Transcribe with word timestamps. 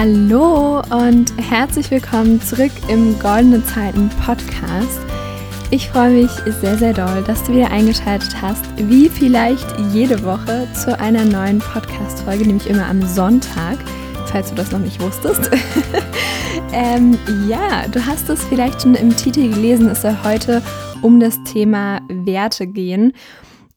Hallo 0.00 0.80
und 0.92 1.32
herzlich 1.38 1.90
willkommen 1.90 2.40
zurück 2.40 2.70
im 2.86 3.18
Goldene 3.18 3.64
Zeiten 3.64 4.08
Podcast. 4.24 5.00
Ich 5.72 5.88
freue 5.88 6.10
mich 6.10 6.30
sehr, 6.60 6.78
sehr 6.78 6.92
doll, 6.92 7.24
dass 7.26 7.42
du 7.42 7.54
wieder 7.54 7.72
eingeschaltet 7.72 8.40
hast, 8.40 8.64
wie 8.76 9.08
vielleicht 9.08 9.66
jede 9.92 10.22
Woche 10.22 10.68
zu 10.72 10.96
einer 11.00 11.24
neuen 11.24 11.58
Podcast-Folge, 11.58 12.46
nämlich 12.46 12.70
immer 12.70 12.86
am 12.86 13.02
Sonntag, 13.02 13.78
falls 14.26 14.50
du 14.50 14.54
das 14.54 14.70
noch 14.70 14.78
nicht 14.78 15.00
wusstest. 15.00 15.50
ähm, 16.72 17.18
ja, 17.48 17.88
du 17.88 18.06
hast 18.06 18.28
es 18.28 18.44
vielleicht 18.44 18.82
schon 18.82 18.94
im 18.94 19.16
Titel 19.16 19.52
gelesen, 19.52 19.88
es 19.88 20.02
soll 20.02 20.16
heute 20.22 20.62
um 21.02 21.18
das 21.18 21.42
Thema 21.42 22.02
Werte 22.08 22.68
gehen. 22.68 23.14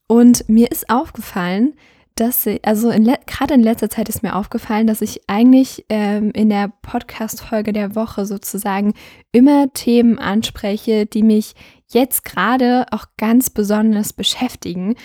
Und 0.05 0.47
mir 0.47 0.69
ist 0.69 0.87
aufgefallen, 0.87 1.73
dass 2.15 2.45
ich, 2.45 2.63
also 2.65 2.89
gerade 2.89 3.53
in 3.53 3.63
letzter 3.63 3.89
Zeit 3.89 4.09
ist 4.09 4.23
mir 4.23 4.35
aufgefallen, 4.35 4.87
dass 4.87 5.01
ich 5.01 5.21
eigentlich 5.27 5.85
ähm, 5.89 6.31
in 6.31 6.49
der 6.49 6.71
Podcast-Folge 6.81 7.73
der 7.73 7.95
Woche 7.95 8.25
sozusagen 8.25 8.93
immer 9.31 9.71
Themen 9.73 10.19
anspreche, 10.19 11.05
die 11.05 11.23
mich 11.23 11.53
jetzt 11.87 12.25
gerade 12.25 12.85
auch 12.91 13.05
ganz 13.17 13.49
besonders 13.49 14.13
beschäftigen. 14.13 14.95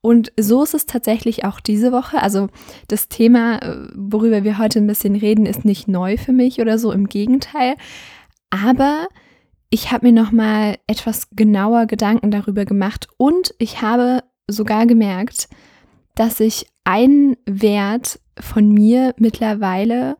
Und 0.00 0.32
so 0.38 0.62
ist 0.62 0.74
es 0.74 0.84
tatsächlich 0.84 1.44
auch 1.44 1.60
diese 1.60 1.90
Woche. 1.90 2.22
Also 2.22 2.48
das 2.88 3.08
Thema, 3.08 3.58
äh, 3.62 3.88
worüber 3.94 4.44
wir 4.44 4.58
heute 4.58 4.78
ein 4.78 4.86
bisschen 4.86 5.16
reden, 5.16 5.46
ist 5.46 5.64
nicht 5.64 5.88
neu 5.88 6.16
für 6.16 6.32
mich 6.32 6.60
oder 6.60 6.78
so, 6.78 6.92
im 6.92 7.06
Gegenteil. 7.08 7.76
Aber 8.50 9.08
ich 9.70 9.90
habe 9.90 10.06
mir 10.06 10.12
noch 10.12 10.30
mal 10.30 10.76
etwas 10.86 11.28
genauer 11.30 11.86
Gedanken 11.86 12.30
darüber 12.30 12.64
gemacht 12.64 13.08
und 13.16 13.54
ich 13.58 13.82
habe 13.82 14.22
sogar 14.46 14.86
gemerkt, 14.86 15.48
dass 16.14 16.40
ich 16.40 16.66
einen 16.84 17.36
Wert 17.46 18.20
von 18.38 18.68
mir 18.68 19.14
mittlerweile 19.18 20.16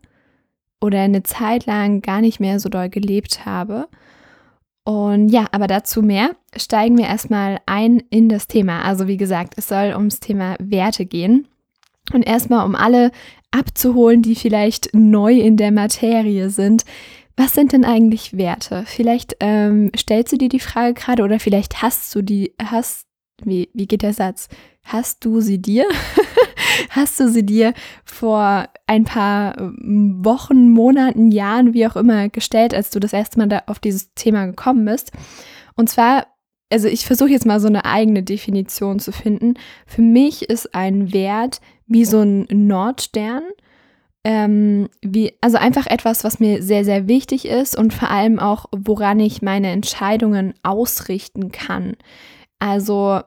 oder 0.80 1.00
eine 1.00 1.22
Zeit 1.22 1.66
lang 1.66 2.02
gar 2.02 2.20
nicht 2.20 2.40
mehr 2.40 2.60
so 2.60 2.68
doll 2.68 2.88
gelebt 2.88 3.46
habe. 3.46 3.88
Und 4.84 5.30
ja, 5.30 5.46
aber 5.50 5.66
dazu 5.66 6.02
mehr. 6.02 6.36
Steigen 6.56 6.98
wir 6.98 7.06
erstmal 7.06 7.58
ein 7.66 8.02
in 8.10 8.28
das 8.28 8.46
Thema. 8.48 8.82
Also 8.82 9.08
wie 9.08 9.16
gesagt, 9.16 9.54
es 9.56 9.68
soll 9.68 9.94
ums 9.96 10.20
Thema 10.20 10.56
Werte 10.58 11.06
gehen. 11.06 11.48
Und 12.12 12.22
erstmal, 12.22 12.66
um 12.66 12.74
alle 12.74 13.10
abzuholen, 13.50 14.20
die 14.20 14.34
vielleicht 14.34 14.90
neu 14.92 15.32
in 15.32 15.56
der 15.56 15.72
Materie 15.72 16.50
sind. 16.50 16.84
Was 17.36 17.54
sind 17.54 17.72
denn 17.72 17.84
eigentlich 17.84 18.36
Werte? 18.36 18.84
Vielleicht 18.86 19.36
ähm, 19.40 19.90
stellst 19.96 20.32
du 20.32 20.36
dir 20.36 20.50
die 20.50 20.60
Frage 20.60 20.94
gerade 20.94 21.22
oder 21.22 21.40
vielleicht 21.40 21.82
hast 21.82 22.14
du 22.14 22.22
die, 22.22 22.52
hast, 22.62 23.06
wie, 23.42 23.70
wie 23.74 23.86
geht 23.86 24.02
der 24.02 24.12
Satz? 24.12 24.48
Hast 24.82 25.24
du 25.24 25.40
sie 25.40 25.60
dir? 25.60 25.86
hast 26.90 27.18
du 27.20 27.28
sie 27.28 27.44
dir 27.44 27.74
vor 28.04 28.68
ein 28.86 29.04
paar 29.04 29.58
ähm, 29.58 30.24
Wochen, 30.24 30.70
Monaten, 30.70 31.30
Jahren, 31.30 31.74
wie 31.74 31.86
auch 31.86 31.96
immer, 31.96 32.28
gestellt, 32.28 32.74
als 32.74 32.90
du 32.90 33.00
das 33.00 33.12
erste 33.12 33.38
Mal 33.38 33.48
da 33.48 33.62
auf 33.66 33.78
dieses 33.78 34.14
Thema 34.14 34.46
gekommen 34.46 34.84
bist? 34.84 35.12
Und 35.76 35.88
zwar, 35.88 36.26
also 36.70 36.88
ich 36.88 37.06
versuche 37.06 37.30
jetzt 37.30 37.46
mal 37.46 37.60
so 37.60 37.68
eine 37.68 37.84
eigene 37.84 38.22
Definition 38.22 38.98
zu 38.98 39.12
finden. 39.12 39.54
Für 39.86 40.02
mich 40.02 40.48
ist 40.48 40.74
ein 40.74 41.12
Wert 41.12 41.60
wie 41.86 42.04
so 42.04 42.20
ein 42.20 42.46
Nordstern. 42.50 43.42
Ähm, 44.26 44.88
wie, 45.02 45.34
also 45.42 45.58
einfach 45.58 45.86
etwas, 45.86 46.24
was 46.24 46.40
mir 46.40 46.62
sehr, 46.62 46.84
sehr 46.86 47.08
wichtig 47.08 47.46
ist 47.46 47.76
und 47.76 47.92
vor 47.92 48.10
allem 48.10 48.38
auch, 48.38 48.64
woran 48.74 49.20
ich 49.20 49.42
meine 49.42 49.68
Entscheidungen 49.70 50.54
ausrichten 50.62 51.52
kann. 51.52 51.94
Also 52.58 53.20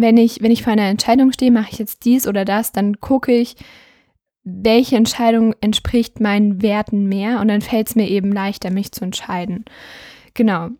wenn 0.00 0.16
ich, 0.16 0.42
wenn 0.42 0.50
ich 0.50 0.62
vor 0.62 0.72
einer 0.72 0.88
Entscheidung 0.88 1.32
stehe, 1.32 1.50
mache 1.50 1.72
ich 1.72 1.78
jetzt 1.78 2.04
dies 2.04 2.26
oder 2.26 2.44
das, 2.44 2.72
dann 2.72 3.00
gucke 3.00 3.32
ich, 3.32 3.56
welche 4.44 4.96
Entscheidung 4.96 5.54
entspricht 5.60 6.20
meinen 6.20 6.62
Werten 6.62 7.06
mehr 7.06 7.40
und 7.40 7.48
dann 7.48 7.60
fällt 7.60 7.88
es 7.88 7.96
mir 7.96 8.08
eben 8.08 8.32
leichter, 8.32 8.70
mich 8.70 8.92
zu 8.92 9.04
entscheiden. 9.04 9.64
Genau. 10.34 10.70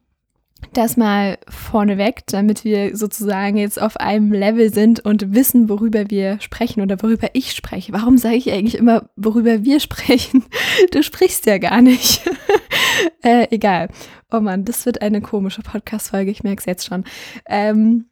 Das 0.72 0.96
mal 0.96 1.38
vorneweg, 1.48 2.26
damit 2.26 2.64
wir 2.64 2.96
sozusagen 2.96 3.56
jetzt 3.58 3.80
auf 3.80 3.96
einem 3.96 4.32
Level 4.32 4.72
sind 4.72 4.98
und 5.00 5.32
wissen, 5.32 5.68
worüber 5.68 6.10
wir 6.10 6.40
sprechen 6.40 6.80
oder 6.80 7.00
worüber 7.00 7.28
ich 7.32 7.52
spreche. 7.52 7.92
Warum 7.92 8.18
sage 8.18 8.36
ich 8.36 8.50
eigentlich 8.50 8.76
immer, 8.76 9.08
worüber 9.16 9.64
wir 9.64 9.78
sprechen? 9.80 10.44
Du 10.90 11.02
sprichst 11.02 11.46
ja 11.46 11.58
gar 11.58 11.80
nicht. 11.80 12.28
äh, 13.22 13.46
egal. 13.50 13.88
Oh 14.32 14.40
Mann, 14.40 14.64
das 14.64 14.84
wird 14.84 15.00
eine 15.00 15.20
komische 15.20 15.62
Podcast-Folge, 15.62 16.30
ich 16.30 16.42
merke 16.42 16.60
es 16.60 16.66
jetzt 16.66 16.86
schon. 16.86 17.04
Ähm, 17.46 18.06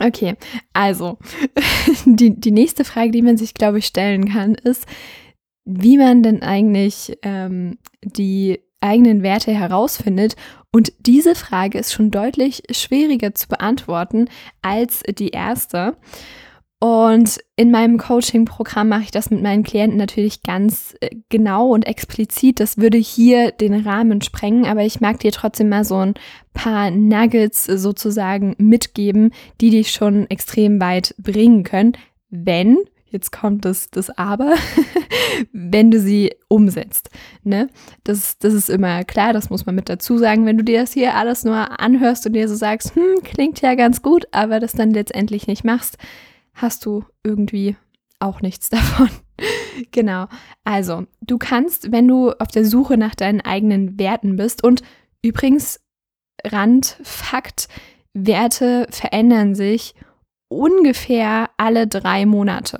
Okay, 0.00 0.36
also 0.72 1.18
die, 2.04 2.38
die 2.38 2.52
nächste 2.52 2.84
Frage, 2.84 3.10
die 3.10 3.22
man 3.22 3.36
sich, 3.36 3.54
glaube 3.54 3.78
ich, 3.78 3.86
stellen 3.86 4.28
kann, 4.28 4.54
ist, 4.54 4.86
wie 5.64 5.98
man 5.98 6.22
denn 6.22 6.42
eigentlich 6.42 7.18
ähm, 7.22 7.78
die 8.02 8.60
eigenen 8.80 9.22
Werte 9.22 9.52
herausfindet. 9.52 10.36
Und 10.72 10.92
diese 11.00 11.34
Frage 11.34 11.78
ist 11.78 11.92
schon 11.92 12.10
deutlich 12.10 12.62
schwieriger 12.70 13.34
zu 13.34 13.48
beantworten 13.48 14.28
als 14.62 15.02
die 15.02 15.30
erste. 15.30 15.96
Und 16.80 17.40
in 17.56 17.72
meinem 17.72 17.98
Coaching-Programm 17.98 18.88
mache 18.88 19.02
ich 19.02 19.10
das 19.10 19.30
mit 19.30 19.42
meinen 19.42 19.64
Klienten 19.64 19.98
natürlich 19.98 20.44
ganz 20.44 20.94
äh, 21.00 21.10
genau 21.28 21.70
und 21.70 21.86
explizit. 21.86 22.60
Das 22.60 22.78
würde 22.78 22.98
hier 22.98 23.50
den 23.50 23.74
Rahmen 23.74 24.22
sprengen, 24.22 24.64
aber 24.64 24.84
ich 24.84 25.00
mag 25.00 25.18
dir 25.18 25.32
trotzdem 25.32 25.70
mal 25.70 25.84
so 25.84 25.96
ein 25.96 26.14
paar 26.54 26.92
Nuggets 26.92 27.64
sozusagen 27.64 28.54
mitgeben, 28.58 29.32
die 29.60 29.70
dich 29.70 29.90
schon 29.90 30.30
extrem 30.30 30.80
weit 30.80 31.16
bringen 31.18 31.64
können, 31.64 31.92
wenn, 32.30 32.76
jetzt 33.06 33.32
kommt 33.32 33.64
das, 33.64 33.90
das 33.90 34.10
Aber, 34.16 34.54
wenn 35.52 35.90
du 35.90 35.98
sie 35.98 36.32
umsetzt. 36.46 37.10
Ne? 37.42 37.70
Das, 38.04 38.38
das 38.38 38.54
ist 38.54 38.70
immer 38.70 39.02
klar, 39.02 39.32
das 39.32 39.50
muss 39.50 39.66
man 39.66 39.74
mit 39.74 39.88
dazu 39.88 40.16
sagen. 40.16 40.46
Wenn 40.46 40.58
du 40.58 40.64
dir 40.64 40.82
das 40.82 40.92
hier 40.92 41.16
alles 41.16 41.42
nur 41.42 41.80
anhörst 41.80 42.24
und 42.24 42.34
dir 42.34 42.48
so 42.48 42.54
sagst, 42.54 42.94
hm, 42.94 43.22
klingt 43.24 43.60
ja 43.62 43.74
ganz 43.74 44.00
gut, 44.00 44.28
aber 44.30 44.60
das 44.60 44.74
dann 44.74 44.90
letztendlich 44.90 45.48
nicht 45.48 45.64
machst, 45.64 45.98
hast 46.58 46.86
du 46.86 47.04
irgendwie 47.24 47.76
auch 48.20 48.40
nichts 48.40 48.68
davon. 48.70 49.10
genau. 49.90 50.26
Also, 50.64 51.06
du 51.20 51.38
kannst, 51.38 51.92
wenn 51.92 52.06
du 52.06 52.32
auf 52.32 52.48
der 52.48 52.64
Suche 52.64 52.96
nach 52.96 53.14
deinen 53.14 53.40
eigenen 53.40 53.98
Werten 53.98 54.36
bist 54.36 54.62
und 54.62 54.82
übrigens 55.22 55.80
Randfakt, 56.44 57.68
Werte 58.14 58.86
verändern 58.90 59.54
sich 59.54 59.94
ungefähr 60.48 61.50
alle 61.58 61.86
drei 61.86 62.24
Monate. 62.24 62.78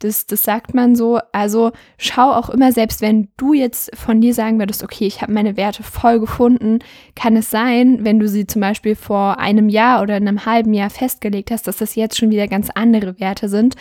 Das, 0.00 0.26
das 0.26 0.42
sagt 0.42 0.74
man 0.74 0.96
so. 0.96 1.20
Also 1.32 1.72
schau 1.96 2.32
auch 2.32 2.50
immer, 2.50 2.72
selbst 2.72 3.00
wenn 3.00 3.28
du 3.36 3.54
jetzt 3.54 3.96
von 3.96 4.20
dir 4.20 4.34
sagen 4.34 4.58
würdest, 4.58 4.82
okay, 4.82 5.06
ich 5.06 5.22
habe 5.22 5.32
meine 5.32 5.56
Werte 5.56 5.82
voll 5.82 6.20
gefunden, 6.20 6.80
kann 7.14 7.36
es 7.36 7.50
sein, 7.50 8.04
wenn 8.04 8.18
du 8.18 8.28
sie 8.28 8.46
zum 8.46 8.60
Beispiel 8.60 8.96
vor 8.96 9.38
einem 9.38 9.68
Jahr 9.68 10.02
oder 10.02 10.14
einem 10.14 10.44
halben 10.44 10.74
Jahr 10.74 10.90
festgelegt 10.90 11.50
hast, 11.50 11.66
dass 11.66 11.76
das 11.76 11.94
jetzt 11.94 12.18
schon 12.18 12.30
wieder 12.30 12.48
ganz 12.48 12.68
andere 12.70 13.18
Werte 13.20 13.48
sind. 13.48 13.76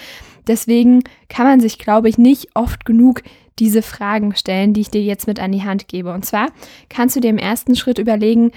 Deswegen 0.48 1.04
kann 1.30 1.48
man 1.48 1.60
sich, 1.60 1.80
glaube 1.80 2.10
ich, 2.10 2.18
nicht 2.18 2.50
oft 2.56 2.86
genug 2.86 3.24
diese 3.60 3.82
Fragen 3.82 4.36
stellen, 4.36 4.74
die 4.74 4.82
ich 4.82 4.92
dir 4.92 5.02
jetzt 5.02 5.28
mit 5.28 5.40
an 5.40 5.52
die 5.52 5.64
Hand 5.64 5.88
gebe. 5.88 6.12
Und 6.14 6.26
zwar 6.26 6.50
kannst 6.90 7.16
du 7.16 7.20
dir 7.20 7.30
im 7.30 7.38
ersten 7.38 7.76
Schritt 7.76 8.00
überlegen, 8.00 8.52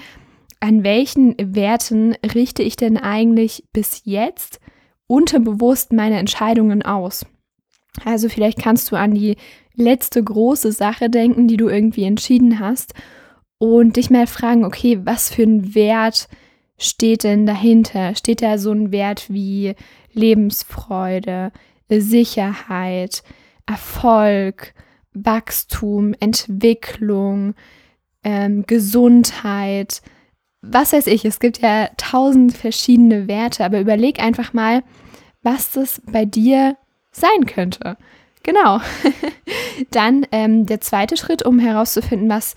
an 0.59 0.83
welchen 0.83 1.35
Werten 1.37 2.15
richte 2.33 2.63
ich 2.63 2.75
denn 2.75 2.97
eigentlich 2.97 3.63
bis 3.73 4.01
jetzt 4.05 4.59
unterbewusst 5.07 5.93
meine 5.93 6.17
Entscheidungen 6.17 6.81
aus? 6.81 7.25
Also 8.05 8.29
vielleicht 8.29 8.59
kannst 8.59 8.91
du 8.91 8.95
an 8.95 9.13
die 9.13 9.37
letzte 9.75 10.23
große 10.23 10.71
Sache 10.71 11.09
denken, 11.09 11.47
die 11.47 11.57
du 11.57 11.69
irgendwie 11.69 12.03
entschieden 12.03 12.59
hast 12.59 12.93
und 13.57 13.95
dich 13.95 14.09
mal 14.09 14.27
fragen, 14.27 14.65
okay, 14.65 14.99
was 15.03 15.29
für 15.29 15.43
ein 15.43 15.75
Wert 15.75 16.27
steht 16.77 17.23
denn 17.23 17.45
dahinter? 17.45 18.15
Steht 18.15 18.41
da 18.41 18.57
so 18.57 18.71
ein 18.71 18.91
Wert 18.91 19.27
wie 19.29 19.75
Lebensfreude, 20.13 21.51
Sicherheit, 21.89 23.23
Erfolg, 23.65 24.73
Wachstum, 25.13 26.13
Entwicklung, 26.19 27.55
ähm, 28.23 28.65
Gesundheit? 28.67 30.01
Was 30.71 30.93
weiß 30.93 31.07
ich, 31.07 31.25
es 31.25 31.39
gibt 31.39 31.59
ja 31.59 31.89
tausend 31.97 32.55
verschiedene 32.55 33.27
Werte, 33.27 33.63
aber 33.65 33.79
überleg 33.79 34.21
einfach 34.21 34.53
mal, 34.53 34.83
was 35.43 35.71
das 35.71 36.01
bei 36.05 36.25
dir 36.25 36.77
sein 37.11 37.45
könnte. 37.45 37.97
Genau. 38.43 38.79
Dann 39.91 40.25
ähm, 40.31 40.65
der 40.65 40.81
zweite 40.81 41.17
Schritt, 41.17 41.43
um 41.43 41.59
herauszufinden, 41.59 42.29
was 42.29 42.55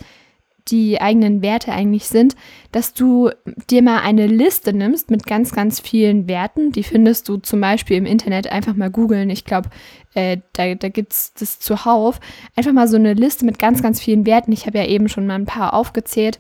die 0.68 1.00
eigenen 1.00 1.42
Werte 1.42 1.72
eigentlich 1.72 2.06
sind, 2.06 2.36
dass 2.72 2.94
du 2.94 3.30
dir 3.68 3.82
mal 3.82 4.00
eine 4.00 4.26
Liste 4.26 4.72
nimmst 4.72 5.10
mit 5.10 5.26
ganz, 5.26 5.52
ganz 5.52 5.80
vielen 5.80 6.28
Werten. 6.28 6.72
Die 6.72 6.82
findest 6.82 7.28
du 7.28 7.38
zum 7.38 7.60
Beispiel 7.60 7.96
im 7.96 8.06
Internet. 8.06 8.52
Einfach 8.52 8.76
mal 8.76 8.90
googeln. 8.90 9.30
Ich 9.30 9.44
glaube, 9.44 9.70
äh, 10.14 10.38
da, 10.52 10.74
da 10.74 10.88
gibt 10.88 11.12
es 11.12 11.34
das 11.34 11.58
zuhauf. 11.58 12.20
Einfach 12.56 12.72
mal 12.72 12.88
so 12.88 12.96
eine 12.96 13.14
Liste 13.14 13.44
mit 13.44 13.58
ganz, 13.58 13.82
ganz 13.82 14.00
vielen 14.00 14.26
Werten. 14.26 14.52
Ich 14.52 14.66
habe 14.66 14.78
ja 14.78 14.86
eben 14.86 15.08
schon 15.08 15.26
mal 15.26 15.34
ein 15.34 15.46
paar 15.46 15.74
aufgezählt. 15.74 16.38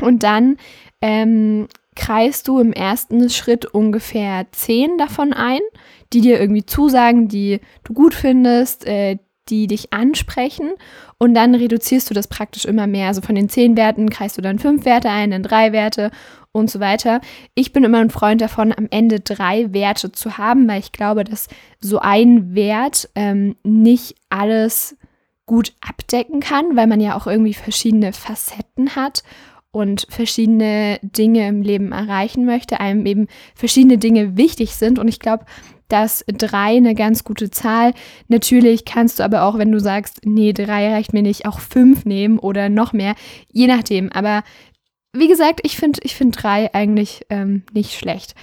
Und 0.00 0.22
dann 0.22 0.56
ähm, 1.00 1.68
kreist 1.94 2.48
du 2.48 2.58
im 2.58 2.72
ersten 2.72 3.30
Schritt 3.30 3.66
ungefähr 3.66 4.46
zehn 4.52 4.98
davon 4.98 5.32
ein, 5.32 5.60
die 6.12 6.20
dir 6.20 6.40
irgendwie 6.40 6.66
zusagen, 6.66 7.28
die 7.28 7.60
du 7.84 7.92
gut 7.94 8.14
findest, 8.14 8.86
äh, 8.86 9.18
die 9.48 9.66
dich 9.66 9.92
ansprechen 9.92 10.72
und 11.18 11.34
dann 11.34 11.54
reduzierst 11.54 12.08
du 12.08 12.14
das 12.14 12.28
praktisch 12.28 12.64
immer 12.64 12.86
mehr. 12.86 13.08
Also 13.08 13.20
von 13.20 13.34
den 13.34 13.48
zehn 13.48 13.76
Werten 13.76 14.08
kreist 14.08 14.38
du 14.38 14.42
dann 14.42 14.58
fünf 14.58 14.84
Werte 14.84 15.10
ein, 15.10 15.30
dann 15.30 15.42
drei 15.42 15.72
Werte 15.72 16.10
und 16.52 16.70
so 16.70 16.80
weiter. 16.80 17.20
Ich 17.54 17.72
bin 17.72 17.84
immer 17.84 17.98
ein 17.98 18.10
Freund 18.10 18.40
davon, 18.40 18.72
am 18.76 18.88
Ende 18.90 19.20
drei 19.20 19.72
Werte 19.74 20.12
zu 20.12 20.38
haben, 20.38 20.66
weil 20.68 20.80
ich 20.80 20.92
glaube, 20.92 21.24
dass 21.24 21.48
so 21.80 21.98
ein 21.98 22.54
Wert 22.54 23.10
ähm, 23.14 23.56
nicht 23.62 24.14
alles 24.30 24.96
gut 25.46 25.74
abdecken 25.86 26.40
kann, 26.40 26.74
weil 26.74 26.86
man 26.86 27.00
ja 27.00 27.16
auch 27.16 27.26
irgendwie 27.26 27.54
verschiedene 27.54 28.14
Facetten 28.14 28.96
hat 28.96 29.22
und 29.74 30.06
verschiedene 30.08 31.00
Dinge 31.02 31.48
im 31.48 31.62
Leben 31.62 31.92
erreichen 31.92 32.44
möchte, 32.44 32.80
einem 32.80 33.06
eben 33.06 33.26
verschiedene 33.54 33.98
Dinge 33.98 34.36
wichtig 34.36 34.74
sind. 34.74 34.98
Und 34.98 35.08
ich 35.08 35.18
glaube, 35.18 35.44
dass 35.88 36.24
drei 36.28 36.76
eine 36.76 36.94
ganz 36.94 37.24
gute 37.24 37.50
Zahl. 37.50 37.92
Natürlich 38.28 38.84
kannst 38.84 39.18
du 39.18 39.24
aber 39.24 39.42
auch, 39.42 39.58
wenn 39.58 39.72
du 39.72 39.80
sagst, 39.80 40.20
nee, 40.24 40.52
drei 40.52 40.92
reicht 40.92 41.12
mir 41.12 41.22
nicht, 41.22 41.46
auch 41.46 41.58
fünf 41.58 42.04
nehmen 42.04 42.38
oder 42.38 42.68
noch 42.68 42.92
mehr, 42.92 43.14
je 43.50 43.66
nachdem. 43.66 44.12
Aber 44.12 44.44
wie 45.12 45.28
gesagt, 45.28 45.60
ich 45.64 45.76
finde 45.76 46.00
ich 46.02 46.14
find 46.14 46.40
drei 46.40 46.72
eigentlich 46.72 47.26
ähm, 47.28 47.64
nicht 47.72 47.94
schlecht. 47.98 48.34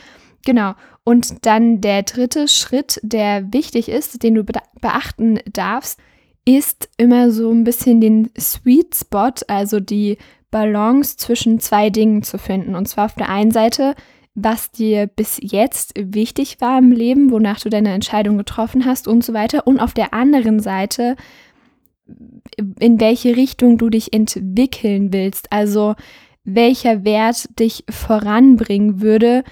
Genau. 0.46 0.74
Und 1.04 1.46
dann 1.46 1.82
der 1.82 2.04
dritte 2.04 2.48
Schritt, 2.48 3.00
der 3.04 3.54
wichtig 3.54 3.90
ist, 3.90 4.22
den 4.22 4.36
du 4.36 4.44
beachten 4.82 5.40
darfst, 5.52 6.00
ist 6.46 6.90
immer 6.98 7.32
so 7.32 7.52
ein 7.52 7.64
bisschen 7.64 8.02
den 8.02 8.30
Sweet 8.38 8.96
Spot, 8.96 9.34
also 9.48 9.80
die 9.80 10.18
Balance 10.52 11.18
zwischen 11.18 11.60
zwei 11.60 11.90
Dingen 11.90 12.24
zu 12.24 12.38
finden. 12.38 12.76
Und 12.76 12.88
zwar 12.88 13.06
auf 13.06 13.16
der 13.16 13.30
einen 13.30 13.52
Seite, 13.52 13.96
was 14.36 14.72
dir 14.72 15.08
bis 15.08 15.40
jetzt 15.42 15.94
wichtig 15.98 16.62
war 16.62 16.78
im 16.78 16.92
Leben, 16.92 17.32
wonach 17.32 17.60
du 17.60 17.70
deine 17.70 17.94
Entscheidung 17.94 18.38
getroffen 18.38 18.86
hast 18.86 19.08
und 19.08 19.24
so 19.24 19.34
weiter. 19.34 19.66
Und 19.66 19.80
auf 19.80 19.94
der 19.94 20.14
anderen 20.14 20.60
Seite, 20.60 21.16
in 22.80 23.00
welche 23.00 23.36
Richtung 23.36 23.78
du 23.78 23.90
dich 23.90 24.14
entwickeln 24.14 25.14
willst. 25.14 25.52
Also 25.52 25.96
welcher 26.44 27.04
Wert 27.04 27.60
dich 27.60 27.84
voranbringen 27.90 29.02
würde 29.02 29.44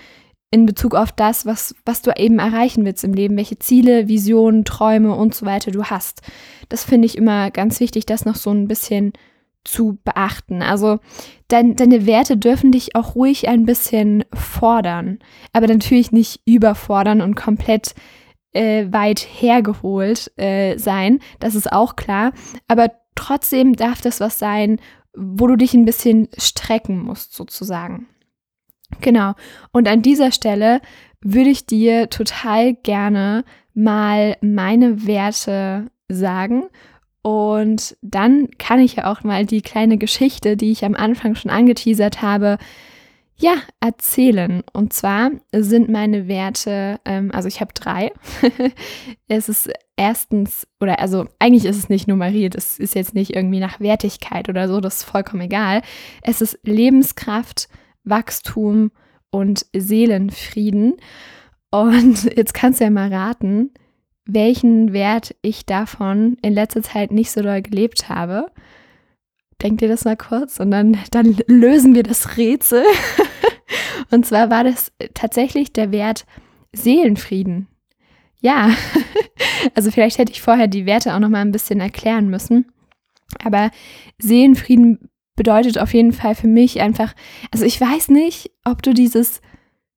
in 0.52 0.66
Bezug 0.66 0.95
auf 0.95 1.12
das, 1.12 1.45
was, 1.45 1.75
was 1.86 2.02
du 2.02 2.12
eben 2.16 2.40
erreichen 2.40 2.84
willst 2.84 3.04
im 3.04 3.13
Leben, 3.13 3.38
welche 3.38 3.60
Ziele, 3.60 4.07
Visionen, 4.07 4.66
Träume 4.66 5.13
und 5.16 5.36
so 5.36 5.45
weiter 5.45 5.72
du 5.72 5.86
hast. 5.86 6.22
Das 6.69 6.84
finde 6.84 7.06
ich 7.06 7.18
immer 7.18 7.52
ganz 7.52 7.80
wichtig, 7.80 8.06
das 8.06 8.25
noch 8.25 8.36
so 8.36 8.50
ein 8.50 8.68
bisschen 8.68 9.13
zu 9.71 10.00
beachten. 10.04 10.62
Also 10.62 11.00
dein, 11.48 11.75
deine 11.75 12.06
Werte 12.06 12.38
dürfen 12.38 12.71
dich 12.71 12.95
auch 12.95 13.16
ruhig 13.16 13.48
ein 13.48 13.66
bisschen 13.66 14.25
fordern, 14.33 15.19
aber 15.54 15.68
natürlich 15.68 16.12
nicht 16.12 16.42
überfordern 16.45 17.21
und 17.21 17.36
komplett 17.36 17.94
äh, 18.51 18.88
weit 18.92 19.19
hergeholt 19.19 20.31
äh, 20.38 20.77
sein. 20.77 21.19
Das 21.39 21.56
ist 21.56 21.71
auch 21.71 21.95
klar. 21.95 22.31
Aber 22.68 22.92
trotzdem 23.16 23.74
darf 23.75 24.01
das 24.01 24.19
was 24.19 24.39
sein, 24.39 24.80
wo 25.16 25.48
du 25.48 25.56
dich 25.56 25.74
ein 25.74 25.86
bisschen 25.86 26.30
strecken 26.38 27.00
musst, 27.00 27.33
sozusagen. 27.33 28.07
Genau. 29.01 29.33
Und 29.71 29.88
an 29.88 30.01
dieser 30.01 30.31
Stelle 30.31 30.81
würde 31.21 31.50
ich 31.50 31.66
dir 31.66 32.10
total 32.10 32.74
gerne 32.74 33.44
mal 33.74 34.38
meine 34.42 35.06
Werte 35.06 35.92
sagen 36.07 36.63
und 37.21 37.98
dann 38.01 38.50
kann 38.57 38.80
ich 38.80 38.95
ja 38.95 39.12
auch 39.12 39.24
mal 39.24 39.45
die 39.45 39.62
kleine 39.62 39.98
Geschichte, 39.98 40.56
die 40.56 40.71
ich 40.71 40.86
am 40.86 40.95
Anfang 40.95 41.36
schon 41.36 41.51
angeteasert 41.51 42.21
habe, 42.21 42.57
ja, 43.39 43.56
erzählen. 43.80 44.63
Und 44.74 44.92
zwar 44.92 45.31
sind 45.54 45.89
meine 45.89 46.27
Werte, 46.27 47.00
ähm, 47.06 47.31
also 47.33 47.48
ich 47.48 47.62
habe 47.62 47.74
drei. 47.74 48.12
es 49.27 49.48
ist 49.48 49.69
erstens, 49.95 50.68
oder 50.81 51.00
also 51.00 51.25
eigentlich 51.39 51.66
ist 51.66 51.77
es 51.77 51.89
nicht 51.89 52.07
nummeriert, 52.07 52.56
es 52.56 52.80
ist 52.80 52.95
jetzt 52.95 53.16
nicht 53.16 53.36
irgendwie 53.36 53.60
nach 53.60 53.80
Wertigkeit 53.80 54.50
oder 54.50 54.68
so, 54.68 54.81
das 54.81 54.98
ist 54.98 55.04
vollkommen 55.04 55.44
egal. 55.44 55.81
Es 56.21 56.42
ist 56.42 56.60
Lebenskraft, 56.63 57.69
Wachstum 58.04 58.92
und 59.31 59.66
Seelenfrieden. 59.74 60.95
Und 61.71 62.24
jetzt 62.36 62.54
kannst 62.54 62.81
du 62.81 62.86
ja 62.86 62.89
mal 62.89 63.13
raten, 63.13 63.71
welchen 64.34 64.94
Wert 64.94 65.36
ich 65.42 65.66
davon 65.66 66.38
in 66.42 66.54
letzter 66.54 66.84
Zeit 66.84 67.12
nicht 67.12 67.31
so 67.31 67.42
doll 67.42 67.62
gelebt 67.62 68.10
habe. 68.10 68.52
Denkt 69.62 69.81
ihr 69.81 69.88
das 69.88 70.06
mal 70.06 70.16
kurz 70.16 70.60
und 70.60 70.72
dann, 70.72 70.98
dann 71.12 71.38
lösen 71.48 71.96
wir 71.96 72.04
das 72.04 72.38
Rätsel. 72.38 72.84
und 74.12 74.26
zwar 74.26 74.50
war 74.50 74.64
das 74.64 74.92
tatsächlich 75.14 75.74
der 75.74 75.92
Wert 75.92 76.26
Seelenfrieden. 76.72 77.68
Ja, 78.40 78.70
also 79.76 79.92
vielleicht 79.92 80.18
hätte 80.18 80.31
ich 80.31 80.42
vorher 80.42 80.68
die 80.68 80.86
Werte 80.86 81.14
auch 81.14 81.20
noch 81.20 81.30
mal 81.30 81.42
ein 81.42 81.52
bisschen 81.52 81.81
erklären 81.81 82.30
müssen. 82.30 82.72
Aber 83.44 83.72
Seelenfrieden 84.18 85.10
bedeutet 85.36 85.78
auf 85.78 85.94
jeden 85.94 86.14
Fall 86.14 86.36
für 86.36 86.48
mich 86.48 86.81
einfach, 86.81 87.14
also 87.52 87.66
ich 87.66 87.80
weiß 87.80 88.10
nicht, 88.10 88.52
ob 88.64 88.81
du 88.81 88.94
dieses 88.94 89.42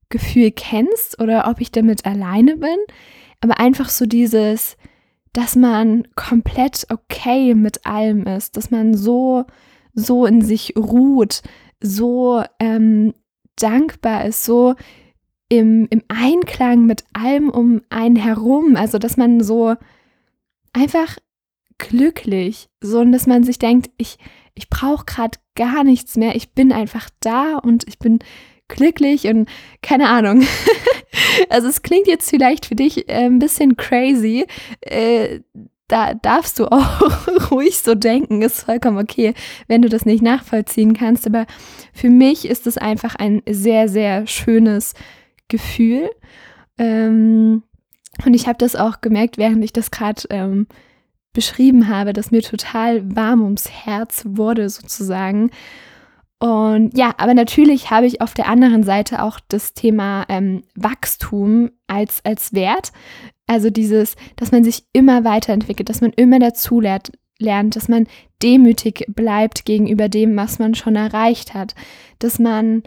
Gefühl 0.08 0.50
kennst 0.50 1.20
oder 1.20 1.49
ob 1.49 1.61
ich 1.61 1.70
damit 1.70 2.05
alleine 2.05 2.56
bin 2.56 2.76
aber 3.43 3.59
einfach 3.61 3.91
so 3.91 4.06
dieses, 4.06 4.77
dass 5.33 5.56
man 5.56 6.09
komplett 6.15 6.87
okay 6.91 7.55
mit 7.55 7.85
allem 7.85 8.27
ist, 8.27 8.56
dass 8.56 8.71
man 8.71 8.94
so, 8.94 9.44
so 9.94 10.25
in 10.27 10.43
sich 10.43 10.75
ruht, 10.77 11.43
so 11.81 12.43
ähm, 12.61 13.12
dankbar 13.56 14.25
ist, 14.25 14.44
so 14.44 14.75
im, 15.49 15.89
im 15.91 16.03
Einklang 16.09 16.87
mit 16.87 17.05
allem 17.12 17.50
um 17.50 17.83
einen 17.91 18.17
herum. 18.17 18.77
Also, 18.77 18.99
dass 18.99 19.17
man 19.17 19.43
so 19.43 19.75
einfach 20.73 21.19
glücklich, 21.79 22.69
so 22.81 23.00
und 23.00 23.11
dass 23.11 23.27
man 23.27 23.43
sich 23.43 23.59
denkt, 23.59 23.91
ich, 23.97 24.19
ich 24.55 24.71
brauche 24.71 25.05
gerade 25.05 25.39
gar 25.56 25.83
nichts 25.83 26.17
mehr, 26.17 26.37
ich 26.37 26.53
bin 26.53 26.73
einfach 26.73 27.11
da 27.21 27.56
und 27.56 27.89
ich 27.89 27.99
bin 27.99 28.21
glücklich 28.74 29.26
und 29.26 29.48
keine 29.82 30.08
Ahnung. 30.08 30.42
also 31.48 31.69
es 31.69 31.82
klingt 31.82 32.06
jetzt 32.06 32.30
vielleicht 32.30 32.66
für 32.66 32.74
dich 32.74 33.08
äh, 33.08 33.26
ein 33.26 33.38
bisschen 33.38 33.76
crazy. 33.76 34.46
Äh, 34.80 35.40
da 35.88 36.14
darfst 36.14 36.58
du 36.58 36.66
auch 36.72 37.50
ruhig 37.50 37.78
so 37.78 37.94
denken, 37.94 38.42
ist 38.42 38.62
vollkommen 38.62 38.98
okay, 38.98 39.34
wenn 39.69 39.82
du 39.82 39.88
das 39.88 40.06
nicht 40.06 40.22
nachvollziehen 40.22 40.94
kannst. 40.94 41.26
Aber 41.26 41.46
für 41.93 42.08
mich 42.08 42.48
ist 42.48 42.67
es 42.67 42.79
einfach 42.79 43.14
ein 43.14 43.43
sehr, 43.48 43.88
sehr 43.88 44.26
schönes 44.26 44.94
Gefühl. 45.48 46.10
Ähm, 46.79 47.62
und 48.24 48.34
ich 48.34 48.46
habe 48.46 48.58
das 48.58 48.76
auch 48.76 49.00
gemerkt, 49.00 49.38
während 49.38 49.64
ich 49.64 49.72
das 49.72 49.91
gerade 49.91 50.22
ähm, 50.31 50.67
beschrieben 51.32 51.88
habe, 51.88 52.12
dass 52.12 52.31
mir 52.31 52.43
total 52.43 53.17
warm 53.17 53.43
ums 53.43 53.70
Herz 53.70 54.24
wurde, 54.26 54.69
sozusagen. 54.69 55.50
Und 56.43 56.99
ja, 56.99 57.15
aber 57.19 57.34
natürlich 57.34 57.93
habe 57.93 58.06
ich 58.06 58.20
auf 58.20 58.34
der 58.34 58.49
anderen 58.49 58.82
Seite 58.82 59.22
auch 59.22 59.39
das 59.46 59.75
Thema 59.75 60.25
ähm, 60.29 60.65
Wachstum 60.75 61.70
als, 61.87 62.20
als 62.25 62.53
Wert. 62.53 62.91
Also 63.46 63.70
dieses, 63.70 64.17
dass 64.34 64.51
man 64.51 64.65
sich 64.65 64.82
immer 64.93 65.22
weiterentwickelt, 65.22 65.89
dass 65.89 66.01
man 66.01 66.13
immer 66.17 66.41
dazu 66.41 66.81
lernt, 66.81 67.13
lernt, 67.39 67.77
dass 67.77 67.89
man 67.89 68.08
demütig 68.43 69.05
bleibt 69.06 69.65
gegenüber 69.67 70.08
dem, 70.08 70.37
was 70.37 70.58
man 70.58 70.75
schon 70.75 70.96
erreicht 70.96 71.55
hat, 71.55 71.77
dass 72.19 72.41
man 72.41 72.82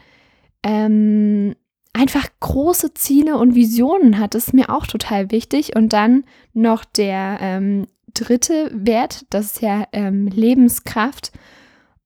ähm, 0.62 1.56
einfach 1.94 2.28
große 2.42 2.94
Ziele 2.94 3.38
und 3.38 3.56
Visionen 3.56 4.20
hat. 4.20 4.36
Das 4.36 4.48
ist 4.48 4.54
mir 4.54 4.70
auch 4.70 4.86
total 4.86 5.32
wichtig. 5.32 5.78
Und 5.78 5.94
dann 5.94 6.26
noch 6.52 6.84
der 6.84 7.38
ähm, 7.40 7.88
dritte 8.14 8.70
Wert, 8.74 9.26
das 9.30 9.46
ist 9.46 9.62
ja 9.62 9.88
ähm, 9.94 10.28
Lebenskraft. 10.28 11.32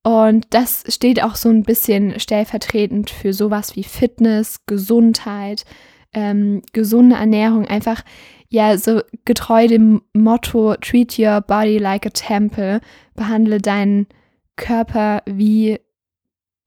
Und 0.04 0.48
das 0.52 0.84
steht 0.88 1.22
auch 1.22 1.36
so 1.36 1.50
ein 1.50 1.64
bisschen 1.64 2.20
stellvertretend 2.20 3.10
für 3.10 3.34
sowas 3.34 3.76
wie 3.76 3.84
Fitness, 3.84 4.66
Gesundheit, 4.66 5.66
ähm, 6.14 6.62
gesunde 6.74 7.18
Ernährung, 7.18 7.66
einfach 7.66 8.04
ja 8.48 8.78
so 8.78 9.02
getreu 9.26 9.68
dem 9.68 10.02
Motto 10.14 10.76
Treat 10.76 11.20
your 11.20 11.42
body 11.42 11.78
like 11.78 12.06
a 12.06 12.10
temple, 12.10 12.82
behandle 13.16 13.60
deinen 13.60 14.08
Körper 14.56 15.22
wie 15.26 15.80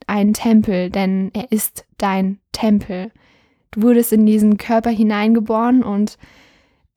ein 0.07 0.33
Tempel, 0.35 0.91
denn 0.91 1.31
er 1.33 1.51
ist 1.51 1.87
dein 1.99 2.39
Tempel. 2.53 3.11
Du 3.71 3.83
wurdest 3.83 4.12
in 4.12 4.27
diesen 4.27 4.59
Körper 4.59 4.91
hineingeboren 4.91 5.83
und 5.83 6.19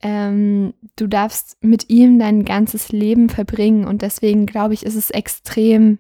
ähm, 0.02 0.74
du 0.98 1.08
darfst 1.08 1.58
mit 1.64 1.90
ihm 1.90 2.20
dein 2.20 2.44
ganzes 2.44 2.92
Leben 2.92 3.30
verbringen. 3.30 3.86
Und 3.86 4.02
deswegen 4.02 4.46
glaube 4.46 4.74
ich, 4.74 4.86
ist 4.86 4.96
es 4.96 5.10
extrem 5.10 6.00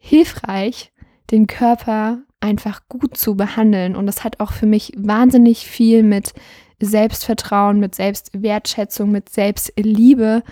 hilfreich, 0.00 0.92
den 1.30 1.46
Körper 1.46 2.18
einfach 2.40 2.88
gut 2.88 3.16
zu 3.16 3.36
behandeln. 3.36 3.94
Und 3.94 4.06
das 4.06 4.24
hat 4.24 4.40
auch 4.40 4.52
für 4.52 4.66
mich 4.66 4.92
wahnsinnig 4.96 5.66
viel 5.66 6.02
mit 6.02 6.32
Selbstvertrauen, 6.80 7.78
mit 7.78 7.94
Selbstwertschätzung, 7.94 9.10
mit 9.10 9.28
Selbstliebe 9.28 10.42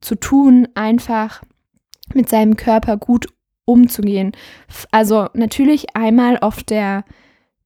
zu 0.00 0.16
tun, 0.16 0.68
einfach 0.74 1.42
mit 2.12 2.28
seinem 2.28 2.56
Körper 2.56 2.96
gut 2.96 3.28
umzugehen. 3.64 4.32
Also 4.90 5.28
natürlich 5.34 5.96
einmal 5.96 6.38
auf 6.38 6.64
der 6.64 7.04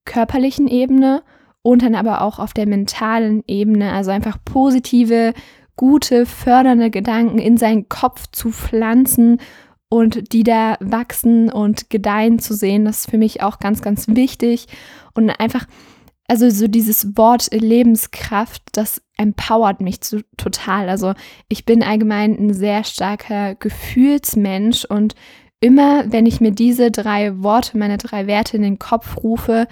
körperlichen 0.05 0.67
Ebene 0.67 1.23
und 1.63 1.81
dann 1.81 1.95
aber 1.95 2.21
auch 2.21 2.39
auf 2.39 2.53
der 2.53 2.67
mentalen 2.67 3.43
Ebene, 3.47 3.91
also 3.93 4.11
einfach 4.11 4.37
positive, 4.45 5.33
gute, 5.75 6.25
fördernde 6.25 6.91
Gedanken 6.91 7.39
in 7.39 7.57
seinen 7.57 7.89
Kopf 7.89 8.27
zu 8.31 8.51
pflanzen 8.51 9.39
und 9.93 10.33
die 10.33 10.41
da 10.41 10.75
wachsen 10.79 11.51
und 11.51 11.91
gedeihen 11.91 12.39
zu 12.39 12.55
sehen. 12.55 12.83
Das 12.83 13.01
ist 13.01 13.11
für 13.11 13.19
mich 13.19 13.43
auch 13.43 13.59
ganz, 13.59 13.83
ganz 13.83 14.07
wichtig. 14.07 14.65
Und 15.13 15.29
einfach, 15.29 15.67
also 16.27 16.49
so 16.49 16.67
dieses 16.67 17.15
Wort 17.15 17.49
Lebenskraft, 17.51 18.63
das 18.71 19.03
empowert 19.17 19.81
mich 19.81 20.01
zu, 20.01 20.23
total. 20.35 20.89
Also 20.89 21.13
ich 21.47 21.65
bin 21.65 21.83
allgemein 21.83 22.35
ein 22.39 22.55
sehr 22.55 22.83
starker 22.85 23.53
Gefühlsmensch 23.53 24.83
und 24.85 25.13
immer, 25.59 26.11
wenn 26.11 26.25
ich 26.25 26.41
mir 26.41 26.53
diese 26.53 26.89
drei 26.89 27.43
Worte, 27.43 27.77
meine 27.77 27.97
drei 27.97 28.25
Werte 28.25 28.57
in 28.57 28.63
den 28.63 28.79
Kopf 28.79 29.17
rufe, 29.17 29.67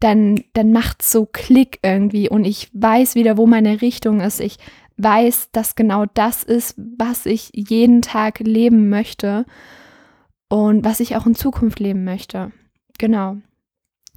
dann, 0.00 0.42
dann 0.52 0.72
macht 0.72 1.02
es 1.02 1.12
so 1.12 1.26
Klick 1.26 1.78
irgendwie 1.84 2.28
und 2.28 2.44
ich 2.44 2.70
weiß 2.72 3.14
wieder, 3.14 3.36
wo 3.36 3.46
meine 3.46 3.82
Richtung 3.82 4.20
ist. 4.20 4.40
Ich 4.40 4.56
weiß, 5.02 5.50
dass 5.52 5.74
genau 5.74 6.06
das 6.14 6.42
ist, 6.42 6.74
was 6.76 7.26
ich 7.26 7.50
jeden 7.54 8.02
Tag 8.02 8.40
leben 8.40 8.88
möchte 8.88 9.46
und 10.48 10.84
was 10.84 11.00
ich 11.00 11.16
auch 11.16 11.26
in 11.26 11.34
Zukunft 11.34 11.80
leben 11.80 12.04
möchte. 12.04 12.52
Genau. 12.98 13.36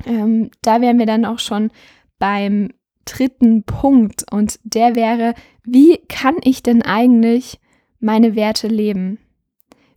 Ähm, 0.05 0.49
da 0.61 0.81
wären 0.81 0.99
wir 0.99 1.05
dann 1.05 1.25
auch 1.25 1.39
schon 1.39 1.71
beim 2.19 2.69
dritten 3.05 3.63
Punkt 3.63 4.25
und 4.31 4.59
der 4.63 4.95
wäre, 4.95 5.35
wie 5.63 5.97
kann 6.09 6.35
ich 6.43 6.63
denn 6.63 6.81
eigentlich 6.81 7.59
meine 7.99 8.35
Werte 8.35 8.67
leben? 8.67 9.19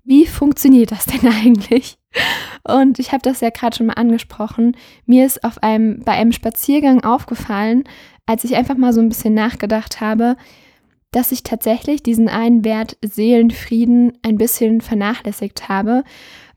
Wie 0.05 0.27
funktioniert 0.27 0.93
das 0.93 1.07
denn 1.07 1.29
eigentlich? 1.45 1.99
Und 2.67 2.99
ich 2.99 3.13
habe 3.13 3.23
das 3.23 3.41
ja 3.41 3.51
gerade 3.51 3.77
schon 3.77 3.87
mal 3.87 3.95
angesprochen. 3.95 4.77
Mir 5.05 5.27
ist 5.27 5.45
auf 5.45 5.63
einem, 5.63 6.01
bei 6.05 6.13
einem 6.13 6.33
Spaziergang 6.33 7.05
aufgefallen, 7.05 7.85
als 8.27 8.45
ich 8.45 8.57
einfach 8.57 8.77
mal 8.77 8.93
so 8.93 9.01
ein 9.01 9.09
bisschen 9.09 9.35
nachgedacht 9.35 10.01
habe, 10.01 10.37
dass 11.17 11.33
ich 11.33 11.43
tatsächlich 11.43 12.03
diesen 12.03 12.29
einen 12.29 12.63
Wert 12.63 12.99
Seelenfrieden 13.01 14.19
ein 14.21 14.37
bisschen 14.37 14.83
vernachlässigt 14.83 15.67
habe, 15.67 16.05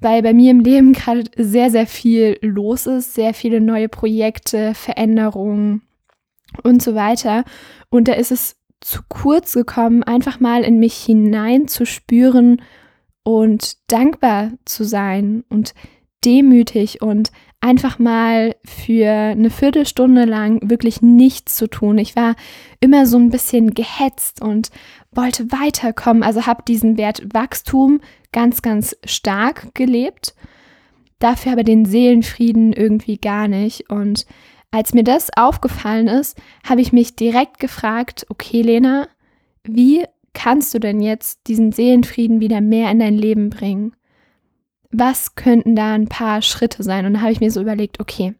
weil 0.01 0.21
bei 0.21 0.33
mir 0.33 0.51
im 0.51 0.59
Leben 0.59 0.91
gerade 0.91 1.31
sehr, 1.37 1.69
sehr 1.69 1.87
viel 1.87 2.37
los 2.41 2.85
ist, 2.85 3.13
sehr 3.13 3.33
viele 3.33 3.61
neue 3.61 3.87
Projekte, 3.87 4.73
Veränderungen 4.73 5.83
und 6.61 6.83
so 6.83 6.93
weiter. 6.93 7.45
Und 7.89 8.09
da 8.09 8.13
ist 8.13 8.33
es 8.33 8.57
zu 8.81 8.99
kurz 9.07 9.53
gekommen, 9.53 10.03
einfach 10.03 10.41
mal 10.41 10.63
in 10.63 10.77
mich 10.77 10.95
hineinzuspüren 10.95 12.61
und 13.23 13.77
dankbar 13.89 14.51
zu 14.65 14.83
sein 14.83 15.45
und 15.47 15.73
demütig 16.25 17.01
und 17.01 17.31
einfach 17.61 17.99
mal 17.99 18.55
für 18.63 19.09
eine 19.09 19.49
Viertelstunde 19.49 20.25
lang 20.25 20.69
wirklich 20.69 21.01
nichts 21.01 21.55
zu 21.55 21.67
tun. 21.67 21.97
Ich 21.97 22.15
war 22.15 22.35
immer 22.79 23.05
so 23.05 23.17
ein 23.17 23.29
bisschen 23.29 23.73
gehetzt 23.73 24.41
und 24.41 24.69
wollte 25.11 25.51
weiterkommen, 25.51 26.23
also 26.23 26.45
habe 26.45 26.63
diesen 26.67 26.97
Wert 26.97 27.23
Wachstum 27.33 27.99
ganz, 28.31 28.61
ganz 28.61 28.95
stark 29.03 29.73
gelebt, 29.73 30.35
dafür 31.19 31.53
aber 31.53 31.63
den 31.63 31.85
Seelenfrieden 31.85 32.71
irgendwie 32.71 33.17
gar 33.17 33.47
nicht. 33.47 33.89
Und 33.89 34.25
als 34.71 34.93
mir 34.93 35.03
das 35.03 35.29
aufgefallen 35.35 36.07
ist, 36.07 36.37
habe 36.67 36.81
ich 36.81 36.93
mich 36.93 37.15
direkt 37.15 37.59
gefragt, 37.59 38.25
okay 38.29 38.61
Lena, 38.61 39.07
wie 39.63 40.05
kannst 40.33 40.73
du 40.73 40.79
denn 40.79 41.01
jetzt 41.01 41.47
diesen 41.47 41.71
Seelenfrieden 41.71 42.39
wieder 42.39 42.61
mehr 42.61 42.89
in 42.91 42.99
dein 42.99 43.15
Leben 43.15 43.49
bringen? 43.49 43.93
Was 44.91 45.35
könnten 45.35 45.75
da 45.75 45.93
ein 45.93 46.07
paar 46.07 46.41
Schritte 46.41 46.83
sein? 46.83 47.05
Und 47.05 47.13
da 47.13 47.21
habe 47.21 47.31
ich 47.31 47.39
mir 47.39 47.51
so 47.51 47.61
überlegt, 47.61 47.99
okay, 47.99 48.33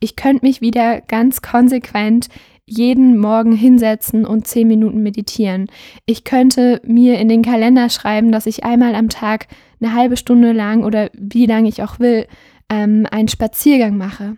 ich 0.00 0.16
könnte 0.16 0.44
mich 0.44 0.60
wieder 0.60 1.00
ganz 1.00 1.40
konsequent 1.40 2.28
jeden 2.66 3.18
Morgen 3.18 3.52
hinsetzen 3.52 4.24
und 4.24 4.46
zehn 4.46 4.66
Minuten 4.66 5.02
meditieren. 5.02 5.66
Ich 6.06 6.24
könnte 6.24 6.80
mir 6.84 7.18
in 7.18 7.28
den 7.28 7.42
Kalender 7.42 7.90
schreiben, 7.90 8.32
dass 8.32 8.46
ich 8.46 8.64
einmal 8.64 8.94
am 8.94 9.08
Tag 9.08 9.48
eine 9.80 9.94
halbe 9.94 10.16
Stunde 10.16 10.52
lang 10.52 10.82
oder 10.82 11.10
wie 11.14 11.46
lange 11.46 11.68
ich 11.68 11.82
auch 11.82 11.98
will, 12.00 12.26
ähm, 12.70 13.06
einen 13.10 13.28
Spaziergang 13.28 13.96
mache. 13.96 14.36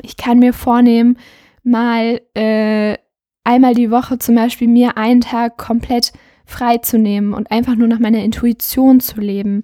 Ich 0.00 0.16
kann 0.16 0.38
mir 0.38 0.54
vornehmen, 0.54 1.18
mal 1.62 2.20
äh, 2.34 2.96
einmal 3.44 3.74
die 3.74 3.90
Woche 3.90 4.18
zum 4.18 4.34
Beispiel 4.34 4.68
mir 4.68 4.96
einen 4.96 5.20
Tag 5.20 5.58
komplett 5.58 6.12
freizunehmen 6.46 7.34
und 7.34 7.50
einfach 7.50 7.76
nur 7.76 7.88
nach 7.88 7.98
meiner 7.98 8.22
Intuition 8.24 9.00
zu 9.00 9.20
leben. 9.20 9.62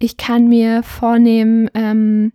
Ich 0.00 0.16
kann 0.16 0.48
mir 0.48 0.82
vornehmen, 0.82 1.70
ähm, 1.74 2.32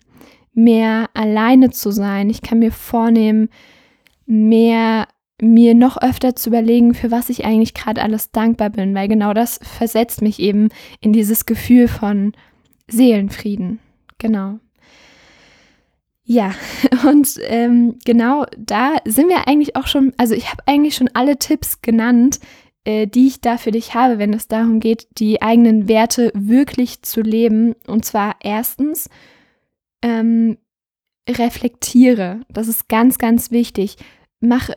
mehr 0.53 1.10
alleine 1.13 1.72
zu 1.72 1.91
sein. 1.91 2.29
Ich 2.29 2.41
kann 2.41 2.60
mir 2.60 2.72
vornehmen, 2.72 3.50
mehr 4.25 5.07
mir 5.41 5.74
noch 5.75 6.01
öfter 6.01 6.36
zu 6.36 6.50
überlegen, 6.50 6.93
für 6.93 7.12
was 7.12 7.29
ich 7.29 7.43
eigentlich 7.43 7.74
gerade 7.74 8.01
alles 8.01 8.31
dankbar 8.31 8.69
bin, 8.69 8.95
weil 8.95 9.10
genau 9.10 9.34
das 9.34 9.60
versetzt 9.62 10.22
mich 10.22 10.39
eben 10.39 10.69
in 11.01 11.12
dieses 11.12 11.45
Gefühl 11.45 11.89
von 11.89 12.31
Seelenfrieden. 12.88 13.79
Genau. 14.17 14.60
Ja, 16.24 16.53
und 17.10 17.38
ähm, 17.48 17.98
genau 18.05 18.45
da 18.57 18.95
sind 19.05 19.27
wir 19.27 19.48
eigentlich 19.48 19.75
auch 19.75 19.88
schon, 19.88 20.13
also 20.17 20.36
ich 20.36 20.51
habe 20.51 20.63
eigentlich 20.67 20.95
schon 20.95 21.10
alle 21.13 21.38
Tipps 21.38 21.81
genannt, 21.81 22.39
die 22.86 23.27
ich 23.27 23.42
da 23.42 23.58
für 23.58 23.72
dich 23.72 23.94
habe, 23.94 24.20
wenn 24.20 24.34
es 24.34 24.48
darum 24.48 24.80
geht, 24.80 25.08
die 25.18 25.42
eigenen 25.42 25.88
Werte 25.88 26.32
wirklich 26.36 27.01
zu 27.01 27.22
leben. 27.22 27.74
Und 27.88 28.06
zwar 28.06 28.36
erstens, 28.42 29.10
ähm, 30.01 30.58
reflektiere. 31.27 32.42
Das 32.50 32.68
ist 32.68 32.88
ganz, 32.88 33.18
ganz 33.18 33.50
wichtig. 33.51 33.98
Mach, 34.39 34.70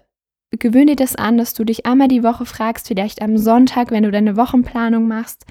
gewöhne 0.51 0.97
dir 0.97 1.05
das 1.05 1.17
an, 1.17 1.37
dass 1.37 1.53
du 1.53 1.65
dich 1.65 1.85
einmal 1.85 2.09
die 2.09 2.23
Woche 2.23 2.47
fragst, 2.47 2.89
vielleicht 2.89 3.21
am 3.21 3.37
Sonntag, 3.37 3.91
wenn 3.91 4.05
du 4.05 4.11
deine 4.11 4.37
Wochenplanung 4.37 5.07
machst, 5.07 5.45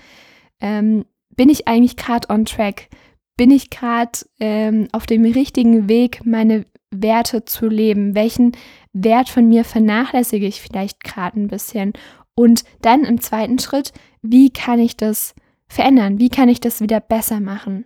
ähm, 0.59 1.05
bin 1.35 1.49
ich 1.49 1.67
eigentlich 1.67 1.97
gerade 1.97 2.29
on 2.33 2.45
track? 2.45 2.89
bin 3.37 3.51
ich 3.51 3.69
gerade 3.69 4.19
ähm, 4.39 4.87
auf 4.91 5.05
dem 5.05 5.23
richtigen 5.23 5.87
Weg, 5.87 6.25
meine 6.25 6.65
Werte 6.91 7.45
zu 7.45 7.67
leben? 7.67 8.15
Welchen 8.15 8.53
Wert 8.93 9.29
von 9.29 9.47
mir 9.47 9.63
vernachlässige 9.63 10.47
ich 10.47 10.61
vielleicht 10.61 11.03
gerade 11.03 11.39
ein 11.39 11.47
bisschen? 11.47 11.93
Und 12.37 12.65
dann 12.83 13.03
im 13.03 13.19
zweiten 13.19 13.57
Schritt, 13.57 13.93
wie 14.21 14.51
kann 14.51 14.79
ich 14.79 14.95
das 14.95 15.33
verändern? 15.67 16.19
Wie 16.19 16.29
kann 16.29 16.49
ich 16.49 16.59
das 16.59 16.81
wieder 16.81 16.99
besser 16.99 17.39
machen? 17.39 17.83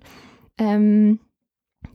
Ähm, 0.58 1.20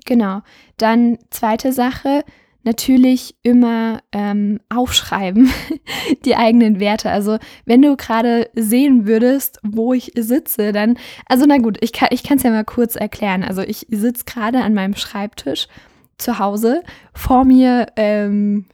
genau. 0.07 0.41
Dann 0.79 1.19
zweite 1.29 1.75
Sache, 1.75 2.25
natürlich 2.63 3.37
immer 3.43 4.01
ähm, 4.11 4.59
aufschreiben, 4.71 5.53
die 6.25 6.35
eigenen 6.35 6.81
Werte. 6.81 7.11
Also 7.11 7.37
wenn 7.67 7.83
du 7.83 7.95
gerade 7.95 8.49
sehen 8.55 9.07
würdest, 9.07 9.61
wo 9.63 9.93
ich 9.93 10.13
sitze, 10.17 10.73
dann, 10.73 10.99
also 11.27 11.45
na 11.47 11.59
gut, 11.59 11.77
ich 11.83 11.93
kann 11.93 12.09
es 12.11 12.43
ja 12.43 12.51
mal 12.51 12.65
kurz 12.65 12.97
erklären. 12.97 13.45
Also 13.45 13.61
ich 13.61 13.87
sitze 13.91 14.25
gerade 14.25 14.63
an 14.63 14.73
meinem 14.73 14.97
Schreibtisch 14.97 15.69
zu 16.17 16.39
Hause. 16.39 16.83
Vor 17.13 17.45
mir, 17.45 17.89
ähm, 17.97 18.65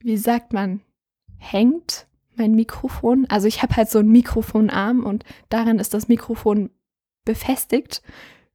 wie 0.00 0.16
sagt 0.16 0.54
man, 0.54 0.80
hängt 1.36 2.06
mein 2.36 2.54
Mikrofon. 2.54 3.26
Also 3.28 3.48
ich 3.48 3.62
habe 3.62 3.76
halt 3.76 3.90
so 3.90 3.98
einen 3.98 4.10
Mikrofonarm 4.10 5.04
und 5.04 5.24
daran 5.48 5.78
ist 5.78 5.94
das 5.94 6.08
Mikrofon 6.08 6.70
befestigt. 7.24 8.02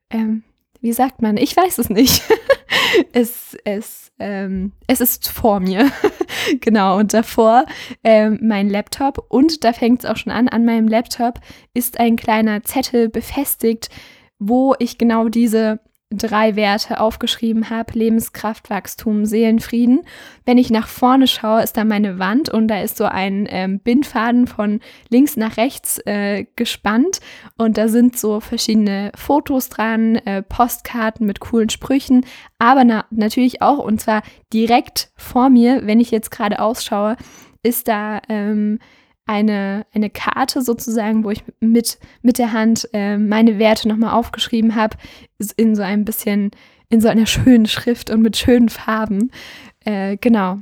Ähm, 0.10 0.44
wie 0.82 0.94
sagt 0.94 1.22
man? 1.22 1.38
Ich 1.38 1.56
weiß 1.56 1.78
es 1.78 1.90
nicht. 1.90 2.24
es, 3.14 3.56
es, 3.66 4.12
ähm, 4.20 4.72
es 4.88 5.00
ist 5.00 5.28
vor 5.28 5.60
mir. 5.60 5.92
genau, 6.60 6.98
und 6.98 7.14
davor 7.14 7.66
ähm, 8.04 8.40
mein 8.42 8.70
Laptop. 8.70 9.26
Und 9.30 9.64
da 9.64 9.74
fängt 9.74 10.04
es 10.04 10.10
auch 10.10 10.18
schon 10.18 10.34
an. 10.34 10.48
An 10.48 10.66
meinem 10.66 10.88
Laptop 10.88 11.40
ist 11.74 12.00
ein 12.00 12.16
kleiner 12.16 12.64
Zettel 12.64 13.10
befestigt, 13.10 13.90
wo 14.40 14.74
ich 14.80 14.98
genau 14.98 15.30
diese 15.30 15.80
drei 16.12 16.56
Werte 16.56 17.00
aufgeschrieben 17.00 17.70
habe, 17.70 17.98
Lebenskraft, 17.98 18.70
Wachstum, 18.70 19.26
Seelenfrieden. 19.26 20.02
Wenn 20.46 20.58
ich 20.58 20.70
nach 20.70 20.88
vorne 20.88 21.28
schaue, 21.28 21.64
ist 21.64 21.78
da 21.78 21.86
meine 21.86 22.20
Wand 22.20 22.50
und 22.50 22.68
da 22.68 22.82
ist 22.82 22.98
so 22.98 23.06
ein 23.06 23.48
ähm, 23.50 23.80
Bindfaden 23.80 24.48
von 24.48 24.82
links 25.10 25.38
nach 25.38 25.58
rechts 25.58 26.00
äh, 26.06 26.46
gespannt. 26.56 27.20
Und 27.58 27.78
da 27.78 27.88
sind 27.88 28.18
so 28.18 28.40
verschiedene 28.40 29.12
Fotos 29.16 29.70
dran, 29.70 30.18
äh, 30.18 30.44
Postkarten 30.44 31.26
mit 31.26 31.40
coolen 31.40 31.70
Sprüchen, 31.70 32.26
aber 32.60 32.84
na 32.84 33.06
natürlich 33.10 33.62
auch 33.62 33.80
und 33.80 34.02
zwar 34.02 34.22
direkt 34.54 35.12
vor 35.16 35.50
mir, 35.50 35.88
wenn 35.88 36.00
ich 36.00 36.12
jetzt 36.12 36.32
gerade 36.32 36.60
ausschaue, 36.60 37.16
ist 37.64 37.88
da 37.88 38.22
ähm, 38.28 38.80
eine, 39.32 39.86
eine 39.94 40.10
Karte 40.10 40.62
sozusagen, 40.62 41.24
wo 41.24 41.32
ich 41.32 41.44
mit, 41.62 42.00
mit 42.22 42.38
der 42.38 42.52
Hand 42.52 42.90
äh, 42.92 43.18
meine 43.18 43.60
Werte 43.60 43.88
nochmal 43.88 44.14
aufgeschrieben 44.14 44.76
habe, 44.76 44.98
in 45.56 45.74
so 45.74 45.82
ein 45.82 46.04
bisschen, 46.04 46.52
in 46.90 47.00
so 47.00 47.08
einer 47.08 47.26
schönen 47.26 47.66
Schrift 47.66 48.10
und 48.10 48.22
mit 48.22 48.36
schönen 48.36 48.68
Farben. 48.68 49.32
Äh, 49.86 50.18
genau. 50.18 50.58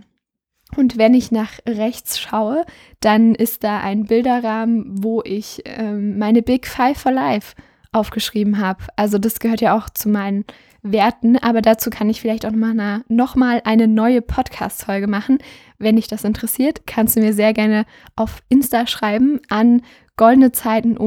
Und 0.77 0.99
wenn 0.99 1.15
ich 1.15 1.31
nach 1.31 1.53
rechts 1.67 2.19
schaue, 2.19 2.63
dann 2.99 3.33
ist 3.33 3.63
da 3.63 3.79
ein 3.79 4.05
Bilderrahmen, 4.05 5.03
wo 5.03 5.23
ich 5.23 5.63
ähm, 5.65 6.19
meine 6.19 6.43
Big 6.43 6.67
Five 6.67 6.99
for 6.99 7.11
Life 7.11 7.55
aufgeschrieben 7.91 8.59
habe. 8.59 8.83
Also 8.95 9.17
das 9.17 9.39
gehört 9.39 9.61
ja 9.61 9.75
auch 9.75 9.89
zu 9.89 10.09
meinen 10.09 10.45
Werten, 10.81 11.37
aber 11.37 11.61
dazu 11.61 11.89
kann 11.89 12.09
ich 12.09 12.21
vielleicht 12.21 12.45
auch 12.45 12.51
noch 12.51 12.73
mal, 12.73 13.03
noch 13.07 13.35
mal 13.35 13.61
eine 13.65 13.87
neue 13.87 14.21
Podcast-Folge 14.21 15.07
machen. 15.07 15.39
Wenn 15.77 15.95
dich 15.95 16.07
das 16.07 16.23
interessiert, 16.23 16.87
kannst 16.87 17.15
du 17.15 17.21
mir 17.21 17.33
sehr 17.33 17.53
gerne 17.53 17.85
auf 18.15 18.41
Insta 18.49 18.87
schreiben 18.87 19.39
an 19.49 19.81
goldene 20.17 20.51
Zeiten 20.51 20.97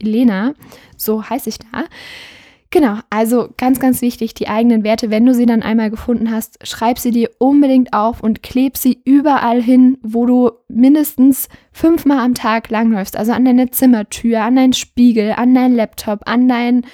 Lena. 0.00 0.54
So 0.96 1.28
heiße 1.28 1.48
ich 1.48 1.58
da. 1.58 1.84
Genau, 2.74 2.98
also 3.08 3.50
ganz, 3.56 3.78
ganz 3.78 4.02
wichtig, 4.02 4.34
die 4.34 4.48
eigenen 4.48 4.82
Werte, 4.82 5.08
wenn 5.08 5.24
du 5.24 5.32
sie 5.32 5.46
dann 5.46 5.62
einmal 5.62 5.90
gefunden 5.90 6.32
hast, 6.32 6.58
schreib 6.66 6.98
sie 6.98 7.12
dir 7.12 7.30
unbedingt 7.38 7.92
auf 7.92 8.20
und 8.20 8.42
kleb 8.42 8.76
sie 8.76 9.00
überall 9.04 9.62
hin, 9.62 9.96
wo 10.02 10.26
du 10.26 10.50
mindestens 10.66 11.48
fünfmal 11.70 12.18
am 12.18 12.34
Tag 12.34 12.70
langläufst. 12.70 13.16
Also 13.16 13.30
an 13.30 13.44
deine 13.44 13.70
Zimmertür, 13.70 14.42
an 14.42 14.56
deinen 14.56 14.72
Spiegel, 14.72 15.34
an 15.36 15.54
deinen 15.54 15.76
Laptop, 15.76 16.22
an 16.26 16.48
deinen, 16.48 16.84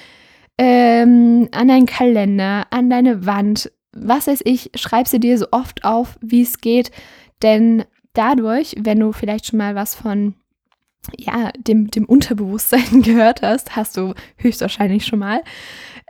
ähm, 0.57 1.49
an 1.51 1.67
deinen 1.67 1.85
Kalender, 1.85 2.67
an 2.69 2.89
deine 2.89 3.25
Wand. 3.25 3.71
Was 3.93 4.27
weiß 4.27 4.41
ich, 4.45 4.71
schreib 4.75 5.07
sie 5.07 5.19
dir 5.19 5.37
so 5.37 5.47
oft 5.51 5.83
auf, 5.83 6.17
wie 6.21 6.41
es 6.41 6.59
geht. 6.59 6.91
Denn 7.41 7.83
dadurch, 8.13 8.75
wenn 8.79 8.99
du 8.99 9.11
vielleicht 9.11 9.47
schon 9.47 9.57
mal 9.57 9.75
was 9.75 9.95
von 9.95 10.35
ja, 11.17 11.51
dem, 11.57 11.89
dem 11.89 12.05
Unterbewusstsein 12.05 13.01
gehört 13.01 13.41
hast, 13.41 13.75
hast 13.75 13.97
du 13.97 14.13
höchstwahrscheinlich 14.37 15.05
schon 15.05 15.19
mal, 15.19 15.41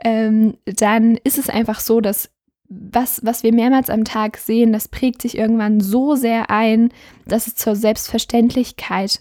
ähm, 0.04 0.58
dann 0.64 1.16
ist 1.24 1.38
es 1.38 1.48
einfach 1.48 1.80
so, 1.80 2.00
dass 2.00 2.30
was, 2.68 3.20
was 3.24 3.42
wir 3.42 3.52
mehrmals 3.52 3.90
am 3.90 4.04
Tag 4.04 4.38
sehen, 4.38 4.72
das 4.72 4.88
prägt 4.88 5.20
sich 5.20 5.36
irgendwann 5.36 5.80
so 5.80 6.14
sehr 6.14 6.50
ein, 6.50 6.90
dass 7.26 7.46
es 7.46 7.54
zur 7.54 7.76
Selbstverständlichkeit 7.76 9.20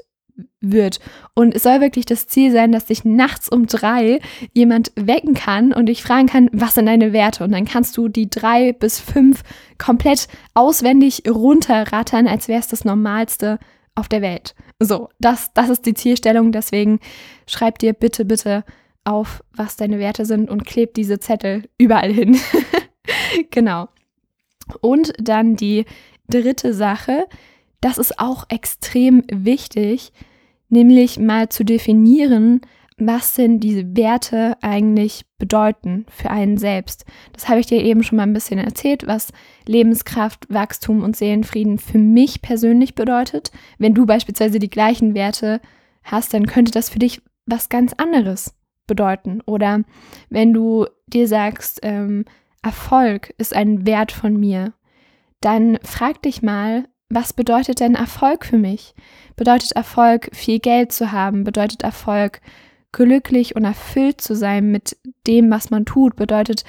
wird. 0.60 1.00
Und 1.33 1.55
es 1.55 1.63
soll 1.63 1.81
wirklich 1.81 2.05
das 2.05 2.27
Ziel 2.27 2.51
sein, 2.51 2.71
dass 2.71 2.86
dich 2.86 3.03
nachts 3.05 3.50
um 3.50 3.65
drei 3.65 4.19
jemand 4.53 4.91
wecken 4.95 5.33
kann 5.33 5.74
und 5.74 5.88
dich 5.88 6.03
fragen 6.03 6.27
kann, 6.27 6.50
was 6.53 6.75
sind 6.75 6.86
deine 6.86 7.13
Werte? 7.13 7.43
Und 7.43 7.51
dann 7.51 7.65
kannst 7.65 7.98
du 7.98 8.07
die 8.07 8.29
drei 8.29 8.74
bis 8.74 9.00
fünf 9.00 9.43
komplett 9.77 10.27
auswendig 10.53 11.24
runterrattern, 11.27 12.27
als 12.27 12.48
wäre 12.48 12.60
es 12.60 12.67
das 12.67 12.86
Normalste 12.86 13.60
auf 13.95 14.07
der 14.07 14.21
Welt. 14.21 14.55
So, 14.79 15.10
das, 15.19 15.53
das 15.53 15.69
ist 15.69 15.86
die 15.86 15.93
Zielstellung. 15.93 16.51
Deswegen 16.51 17.00
schreib 17.48 17.79
dir 17.79 17.93
bitte, 17.93 18.25
bitte 18.25 18.63
auf, 19.03 19.43
was 19.55 19.75
deine 19.75 20.00
Werte 20.00 20.25
sind 20.25 20.50
und 20.50 20.65
kleb 20.65 20.93
diese 20.93 21.19
Zettel 21.19 21.69
überall 21.77 22.12
hin. 22.12 22.39
genau. 23.51 23.89
Und 24.79 25.13
dann 25.17 25.55
die 25.55 25.86
dritte 26.29 26.74
Sache, 26.74 27.27
das 27.81 27.98
ist 27.98 28.19
auch 28.19 28.45
extrem 28.50 29.24
wichtig, 29.27 30.12
nämlich 30.71 31.19
mal 31.19 31.49
zu 31.49 31.63
definieren, 31.63 32.61
was 32.97 33.33
denn 33.33 33.59
diese 33.59 33.95
Werte 33.95 34.57
eigentlich 34.61 35.25
bedeuten 35.39 36.05
für 36.09 36.29
einen 36.29 36.57
selbst. 36.57 37.05
Das 37.33 37.49
habe 37.49 37.59
ich 37.59 37.65
dir 37.65 37.83
eben 37.83 38.03
schon 38.03 38.17
mal 38.17 38.23
ein 38.23 38.33
bisschen 38.33 38.59
erzählt, 38.59 39.07
was 39.07 39.33
Lebenskraft, 39.67 40.45
Wachstum 40.49 41.03
und 41.03 41.15
Seelenfrieden 41.15 41.79
für 41.79 41.97
mich 41.97 42.41
persönlich 42.41 42.93
bedeutet. 42.93 43.51
Wenn 43.79 43.95
du 43.95 44.05
beispielsweise 44.05 44.59
die 44.59 44.69
gleichen 44.69 45.15
Werte 45.15 45.61
hast, 46.03 46.33
dann 46.33 46.45
könnte 46.45 46.71
das 46.71 46.89
für 46.89 46.99
dich 46.99 47.21
was 47.45 47.69
ganz 47.69 47.93
anderes 47.93 48.55
bedeuten. 48.85 49.41
Oder 49.45 49.81
wenn 50.29 50.53
du 50.53 50.85
dir 51.07 51.27
sagst, 51.27 51.79
ähm, 51.83 52.25
Erfolg 52.61 53.33
ist 53.37 53.55
ein 53.55 53.87
Wert 53.87 54.11
von 54.11 54.39
mir, 54.39 54.73
dann 55.39 55.79
frag 55.81 56.21
dich 56.21 56.43
mal, 56.43 56.85
was 57.13 57.33
bedeutet 57.33 57.79
denn 57.79 57.95
Erfolg 57.95 58.45
für 58.45 58.57
mich? 58.57 58.95
Bedeutet 59.35 59.73
Erfolg, 59.73 60.29
viel 60.33 60.59
Geld 60.59 60.91
zu 60.91 61.11
haben? 61.11 61.43
Bedeutet 61.43 61.83
Erfolg, 61.83 62.41
glücklich 62.91 63.55
und 63.55 63.65
erfüllt 63.65 64.21
zu 64.21 64.35
sein 64.35 64.71
mit 64.71 64.97
dem, 65.27 65.49
was 65.49 65.69
man 65.69 65.85
tut, 65.85 66.15
bedeutet 66.15 66.63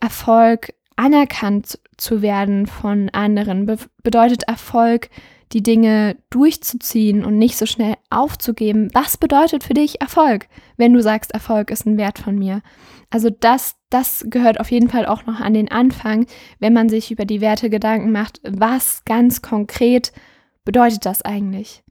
Erfolg 0.00 0.74
anerkannt 0.96 1.78
zu 1.96 2.22
werden 2.22 2.66
von 2.66 3.08
anderen, 3.10 3.66
Be 3.66 3.78
bedeutet 4.02 4.44
Erfolg, 4.44 5.10
die 5.52 5.62
Dinge 5.62 6.16
durchzuziehen 6.30 7.24
und 7.24 7.38
nicht 7.38 7.56
so 7.56 7.66
schnell 7.66 7.94
aufzugeben. 8.10 8.90
Was 8.92 9.16
bedeutet 9.16 9.64
für 9.64 9.74
dich 9.74 10.00
Erfolg, 10.00 10.48
wenn 10.76 10.92
du 10.92 11.02
sagst, 11.02 11.32
Erfolg 11.32 11.70
ist 11.70 11.86
ein 11.86 11.96
Wert 11.96 12.18
von 12.18 12.38
mir? 12.38 12.62
Also 13.10 13.30
das, 13.30 13.76
das 13.90 14.26
gehört 14.28 14.60
auf 14.60 14.70
jeden 14.70 14.88
Fall 14.88 15.06
auch 15.06 15.24
noch 15.26 15.40
an 15.40 15.54
den 15.54 15.70
Anfang, 15.70 16.26
wenn 16.58 16.74
man 16.74 16.88
sich 16.88 17.10
über 17.10 17.24
die 17.24 17.40
Werte 17.40 17.70
Gedanken 17.70 18.12
macht. 18.12 18.40
Was 18.42 19.04
ganz 19.04 19.40
konkret 19.40 20.12
bedeutet 20.64 21.06
das 21.06 21.22
eigentlich? 21.22 21.82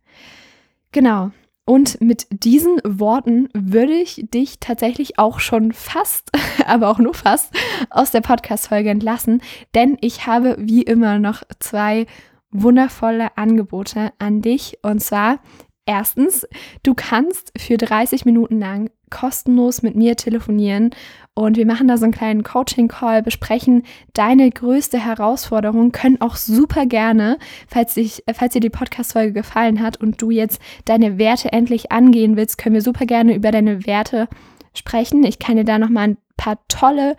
Genau. 0.92 1.32
Und 1.66 2.00
mit 2.00 2.28
diesen 2.30 2.80
Worten 2.86 3.50
würde 3.54 3.94
ich 3.94 4.26
dich 4.34 4.60
tatsächlich 4.62 5.20
auch 5.20 5.42
schon 5.42 5.74
fast, 5.74 6.32
aber 6.66 6.90
auch 6.90 7.00
nur 7.00 7.14
fast, 7.14 7.54
aus 7.90 8.12
der 8.12 8.22
Podcast-Folge 8.22 8.90
entlassen, 8.90 9.42
denn 9.76 9.98
ich 10.00 10.28
habe 10.28 10.56
wie 10.60 10.84
immer 10.84 11.20
noch 11.20 11.44
zwei 11.60 12.06
wundervolle 12.52 13.38
Angebote 13.38 14.12
an 14.20 14.42
dich. 14.42 14.80
Und 14.82 15.00
zwar 15.00 15.40
erstens, 15.86 16.48
du 16.84 16.94
kannst 16.94 17.52
für 17.58 17.78
30 17.78 18.26
Minuten 18.26 18.60
lang 18.60 18.90
kostenlos 19.10 19.82
mit 19.82 19.96
mir 19.96 20.18
telefonieren 20.18 20.92
und 21.34 21.56
wir 21.56 21.66
machen 21.66 21.88
da 21.88 21.98
so 21.98 22.04
einen 22.04 22.14
kleinen 22.14 22.44
Coaching-Call, 22.44 23.24
besprechen 23.24 23.84
deine 24.14 24.50
größte 24.50 25.00
Herausforderung, 25.00 25.92
können 25.92 26.20
auch 26.20 26.36
super 26.36 26.86
gerne, 26.86 27.38
falls, 27.68 27.96
ich, 27.96 28.24
falls 28.34 28.54
dir 28.54 28.60
die 28.60 28.70
Podcast-Folge 28.70 29.34
gefallen 29.34 29.82
hat 29.82 29.98
und 29.98 30.22
du 30.22 30.30
jetzt 30.30 30.62
deine 30.86 31.18
Werte 31.18 31.54
endlich 31.54 31.92
angehen 31.92 32.36
willst, 32.36 32.58
können 32.58 32.76
wir 32.76 32.82
super 32.82 33.06
gerne 33.06 33.36
über 33.36 33.52
deine 33.52 33.86
Werte 33.86 34.28
sprechen. 34.74 35.24
Ich 35.24 35.40
kann 35.40 35.56
dir 35.56 35.64
da 35.64 35.80
nochmal 35.80 36.10
ein 36.10 36.18
paar 36.36 36.60
tolle 36.68 37.16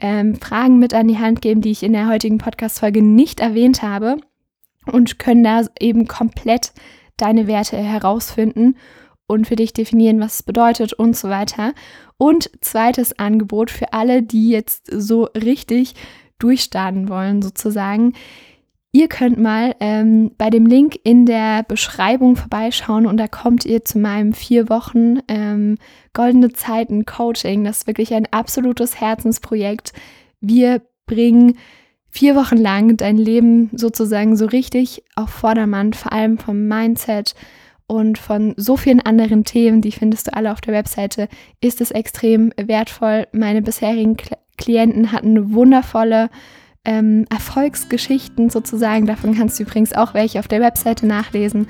ähm, 0.00 0.34
Fragen 0.34 0.78
mit 0.78 0.92
an 0.92 1.08
die 1.08 1.18
Hand 1.18 1.40
geben, 1.40 1.62
die 1.62 1.70
ich 1.70 1.82
in 1.82 1.92
der 1.92 2.08
heutigen 2.08 2.38
Podcast-Folge 2.38 3.00
nicht 3.00 3.40
erwähnt 3.40 3.82
habe 3.82 4.16
und 4.86 5.18
können 5.18 5.44
da 5.44 5.62
eben 5.78 6.06
komplett 6.08 6.72
deine 7.16 7.46
Werte 7.46 7.76
herausfinden 7.76 8.76
und 9.26 9.46
für 9.46 9.56
dich 9.56 9.72
definieren, 9.72 10.20
was 10.20 10.36
es 10.36 10.42
bedeutet 10.42 10.92
und 10.92 11.16
so 11.16 11.28
weiter. 11.28 11.72
Und 12.18 12.50
zweites 12.60 13.18
Angebot 13.18 13.70
für 13.70 13.92
alle, 13.92 14.22
die 14.22 14.50
jetzt 14.50 14.90
so 14.90 15.24
richtig 15.36 15.94
durchstarten 16.38 17.08
wollen, 17.08 17.42
sozusagen. 17.42 18.14
Ihr 18.94 19.08
könnt 19.08 19.38
mal 19.38 19.74
ähm, 19.80 20.32
bei 20.36 20.50
dem 20.50 20.66
Link 20.66 20.98
in 21.02 21.24
der 21.24 21.62
Beschreibung 21.62 22.36
vorbeischauen 22.36 23.06
und 23.06 23.16
da 23.16 23.26
kommt 23.26 23.64
ihr 23.64 23.84
zu 23.86 23.98
meinem 23.98 24.34
vier 24.34 24.68
Wochen 24.68 25.20
ähm, 25.28 25.78
Goldene 26.12 26.52
Zeiten 26.52 27.06
Coaching. 27.06 27.64
Das 27.64 27.78
ist 27.78 27.86
wirklich 27.86 28.12
ein 28.12 28.28
absolutes 28.30 29.00
Herzensprojekt. 29.00 29.94
Wir 30.42 30.82
bringen 31.06 31.56
vier 32.12 32.36
Wochen 32.36 32.58
lang 32.58 32.96
dein 32.96 33.16
Leben 33.16 33.70
sozusagen 33.72 34.36
so 34.36 34.46
richtig 34.46 35.02
auf 35.16 35.30
Vordermann, 35.30 35.92
vor 35.92 36.12
allem 36.12 36.38
vom 36.38 36.68
Mindset, 36.68 37.34
und 37.92 38.16
von 38.16 38.54
so 38.56 38.78
vielen 38.78 39.00
anderen 39.00 39.44
Themen, 39.44 39.82
die 39.82 39.92
findest 39.92 40.26
du 40.26 40.34
alle 40.34 40.50
auf 40.50 40.62
der 40.62 40.72
Webseite, 40.72 41.28
ist 41.60 41.82
es 41.82 41.90
extrem 41.90 42.50
wertvoll. 42.56 43.26
Meine 43.32 43.60
bisherigen 43.60 44.16
Klienten 44.56 45.12
hatten 45.12 45.52
wundervolle 45.52 46.30
ähm, 46.86 47.26
Erfolgsgeschichten 47.28 48.48
sozusagen. 48.48 49.04
Davon 49.04 49.34
kannst 49.34 49.58
du 49.58 49.64
übrigens 49.64 49.92
auch 49.92 50.14
welche 50.14 50.38
auf 50.38 50.48
der 50.48 50.62
Webseite 50.62 51.06
nachlesen. 51.06 51.66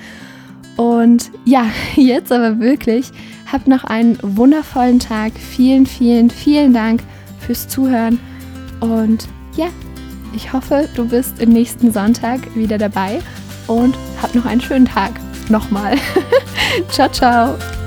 Und 0.77 1.33
ja, 1.45 1.67
jetzt 1.97 2.31
aber 2.31 2.61
wirklich, 2.61 3.11
hab 3.51 3.67
noch 3.67 3.83
einen 3.83 4.17
wundervollen 4.23 5.01
Tag. 5.01 5.33
Vielen, 5.33 5.87
vielen, 5.87 6.31
vielen 6.31 6.73
Dank 6.73 7.03
fürs 7.41 7.67
Zuhören. 7.67 8.21
Und 8.79 9.27
ja, 9.57 9.67
ich 10.35 10.53
hoffe, 10.53 10.89
du 10.95 11.09
bist 11.09 11.41
im 11.41 11.51
nächsten 11.51 11.93
Sonntag 11.93 12.55
wieder 12.55 12.79
dabei 12.79 13.21
und 13.67 13.97
hab 14.21 14.35
noch 14.35 14.47
einen 14.47 14.61
schönen 14.61 14.87
Tag 14.87 15.13
nochmal. 15.49 15.97
ciao, 16.89 17.09
ciao. 17.11 17.82